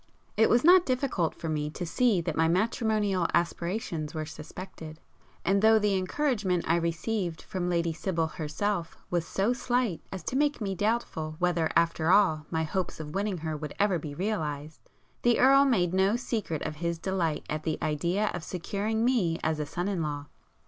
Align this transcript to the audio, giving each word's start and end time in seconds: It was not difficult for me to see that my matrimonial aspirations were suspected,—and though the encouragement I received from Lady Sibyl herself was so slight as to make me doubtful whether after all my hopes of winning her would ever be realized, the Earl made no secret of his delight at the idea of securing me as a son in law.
It 0.35 0.49
was 0.49 0.63
not 0.63 0.83
difficult 0.83 1.35
for 1.35 1.47
me 1.47 1.69
to 1.69 1.85
see 1.85 2.21
that 2.21 2.35
my 2.35 2.47
matrimonial 2.47 3.27
aspirations 3.35 4.15
were 4.15 4.25
suspected,—and 4.25 5.61
though 5.61 5.77
the 5.77 5.95
encouragement 5.95 6.65
I 6.67 6.77
received 6.77 7.43
from 7.43 7.69
Lady 7.69 7.93
Sibyl 7.93 8.25
herself 8.25 8.97
was 9.11 9.27
so 9.27 9.53
slight 9.53 10.01
as 10.11 10.23
to 10.23 10.35
make 10.35 10.59
me 10.59 10.73
doubtful 10.73 11.35
whether 11.37 11.69
after 11.75 12.09
all 12.09 12.47
my 12.49 12.63
hopes 12.63 12.99
of 12.99 13.13
winning 13.13 13.37
her 13.45 13.55
would 13.55 13.75
ever 13.77 13.99
be 13.99 14.15
realized, 14.15 14.79
the 15.21 15.37
Earl 15.37 15.65
made 15.65 15.93
no 15.93 16.15
secret 16.15 16.63
of 16.63 16.77
his 16.77 16.97
delight 16.97 17.45
at 17.47 17.61
the 17.61 17.77
idea 17.79 18.31
of 18.33 18.43
securing 18.43 19.05
me 19.05 19.37
as 19.43 19.59
a 19.59 19.67
son 19.67 19.87
in 19.87 20.01
law. 20.01 20.25